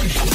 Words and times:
Sensation. 0.00 0.29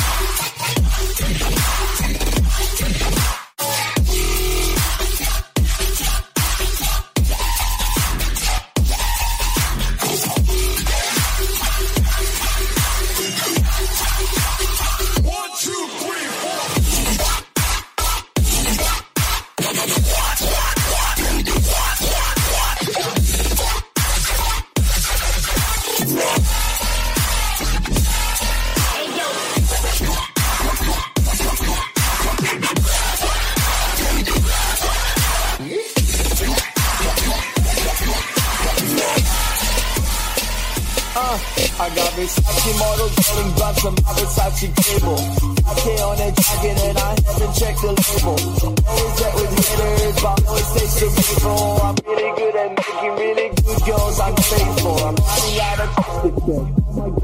Uh, 42.16 42.18
Versace 42.18 42.80
models 42.80 43.12
rolling 43.28 43.54
blunts 43.56 43.86
on 43.86 43.94
my 43.96 44.12
Versace 44.16 44.72
table. 44.72 45.20
I 45.68 45.74
on 46.00 46.16
a 46.16 46.32
jacket 46.32 46.78
and 46.88 46.98
I 46.98 47.12
haven't 47.12 47.54
checked 47.60 47.82
the 47.84 47.92
label. 47.92 48.40
Always 48.88 49.20
get 49.20 49.34
with 49.36 49.52
haters, 49.60 50.16
but 50.24 50.48
always 50.48 50.68
stay 50.72 50.88
cerebral. 50.96 51.82
I'm 51.84 51.96
really 52.08 52.32
good 52.40 52.56
at 52.56 52.72
making 52.72 53.16
really 53.20 53.50
good 53.52 53.82
girls. 53.84 54.20
I'm 54.22 54.36
faithful. 54.36 54.96
I'm 54.96 55.16
running 55.16 55.60
out 55.60 55.80
of 55.84 55.92
check. 55.92 56.66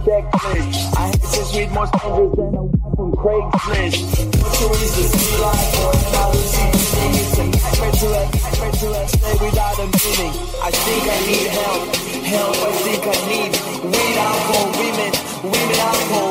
Checklist. 0.04 0.98
I 0.98 1.08
hate 1.08 1.24
to 1.24 1.42
read 1.56 1.72
more 1.72 1.88
strangers 1.88 2.32
than 2.36 2.52
a 2.52 2.64
wife 2.68 2.96
from 3.00 3.12
Craigslist. 3.16 3.96
What 4.44 4.52
choice 4.60 4.92
to 4.92 5.04
see 5.08 5.36
life 5.40 5.72
or 5.80 5.96
am 5.96 6.20
I 6.20 6.36
losing 6.36 6.72
It's 7.16 7.40
a 7.40 7.46
nightmare 7.48 7.96
to 7.96 8.08
a 8.12 8.24
nightmare 8.28 8.72
to 8.76 8.88
a 8.92 9.08
stay 9.08 9.36
without 9.40 9.80
a 9.80 9.88
meaning. 9.88 10.34
I 10.60 10.72
think 10.76 11.04
I 11.08 11.20
need 11.32 11.48
help. 11.48 12.11
Help 12.32 12.56
I 12.56 12.72
think 12.84 13.04
I 13.04 13.28
need. 13.28 13.52
Alcohol, 14.16 14.72
women, 14.80 15.12
women, 15.44 15.80
alcohol, 15.80 16.31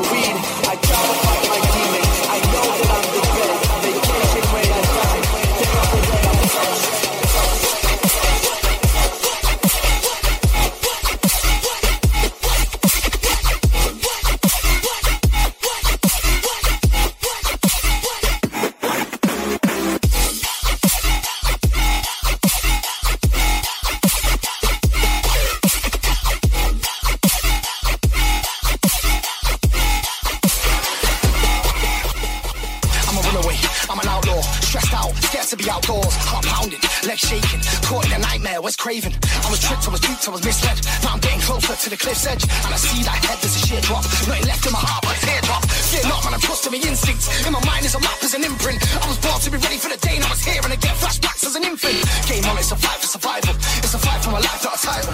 To 35.51 35.59
be 35.59 35.67
outdoors, 35.67 36.15
heart 36.23 36.47
pounding, 36.47 36.79
legs 37.03 37.27
shaking, 37.27 37.59
caught 37.83 38.07
in 38.07 38.15
a 38.15 38.21
nightmare, 38.23 38.63
Wes 38.63 38.79
craving. 38.79 39.11
I 39.43 39.51
was 39.51 39.59
tricked, 39.59 39.83
I 39.83 39.91
was 39.91 39.99
duped, 39.99 40.23
I 40.23 40.31
was 40.31 40.39
misled. 40.47 40.79
Now 41.03 41.11
I'm 41.11 41.19
getting 41.19 41.43
closer 41.43 41.75
to 41.75 41.87
the 41.91 41.99
cliff's 41.99 42.23
edge, 42.23 42.47
and 42.47 42.71
I 42.71 42.79
see 42.79 43.03
that 43.03 43.19
head, 43.27 43.35
there's 43.43 43.59
a 43.59 43.61
sheer 43.67 43.83
drop. 43.83 44.07
Nothing 44.31 44.47
left 44.47 44.63
in 44.63 44.71
my 44.71 44.79
heart 44.79 45.03
but 45.03 45.11
a 45.11 45.19
teardrop. 45.19 45.67
Fear 45.91 46.07
not, 46.07 46.23
man, 46.23 46.39
I'm 46.39 46.39
trusting 46.39 46.71
my 46.71 46.79
instincts. 46.79 47.27
In 47.43 47.51
my 47.51 47.59
mind 47.67 47.83
is 47.83 47.95
a 47.95 47.99
map, 47.99 48.15
is 48.23 48.31
an 48.31 48.47
imprint. 48.47 48.79
I 48.95 49.03
was 49.11 49.19
born 49.19 49.43
to 49.43 49.51
be 49.51 49.59
ready 49.59 49.75
for 49.75 49.91
the 49.91 49.99
day, 49.99 50.15
and 50.15 50.23
I 50.23 50.31
was 50.31 50.39
here, 50.39 50.63
and 50.63 50.71
I 50.71 50.79
get 50.79 50.95
flashbacks 51.03 51.43
as 51.43 51.59
an 51.59 51.67
infant. 51.67 51.99
Game 52.31 52.47
on, 52.47 52.55
it's 52.55 52.71
a 52.71 52.79
fight 52.79 53.03
for 53.03 53.11
survival. 53.11 53.51
It's 53.83 53.91
a 53.91 53.99
fight 53.99 54.23
for 54.23 54.31
my 54.31 54.39
life, 54.39 54.63
not 54.63 54.79
a 54.79 54.81
title. 54.87 55.11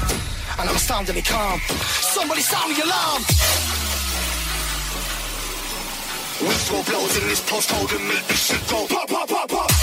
And 0.62 0.70
I'm 0.70 0.78
astoundingly 0.78 1.26
calm. 1.26 1.58
Somebody 2.14 2.46
sound 2.46 2.78
the 2.78 2.86
alarm. 2.86 3.26
Whistle 6.46 6.86
blows 6.86 7.18
in 7.18 7.26
this 7.26 7.42
postcode 7.42 7.90
and 7.98 8.06
make 8.06 8.22
this 8.30 8.54
shit 8.54 8.62
go 8.70 8.86
pop, 8.86 9.10
pop, 9.10 9.26
pop, 9.26 9.50
pop. 9.50 9.77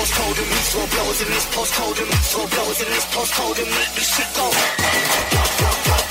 Postcode 0.00 0.38
and 0.40 0.48
whistle 0.48 0.86
blows 0.86 1.20
in 1.20 1.28
this 1.28 1.46
postcode 1.54 2.00
and 2.00 2.08
whistle 2.08 2.46
blows 2.48 2.80
in 2.80 2.88
this 2.88 3.04
postcode 3.12 3.58
and 3.58 3.70
make 3.70 3.94
this 3.94 4.16
shit 4.16 4.26
go. 4.34 6.09